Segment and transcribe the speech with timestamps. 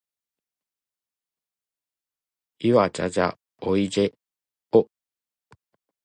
[2.57, 4.13] いはじゃじゃおいじぇ
[4.75, 4.89] お。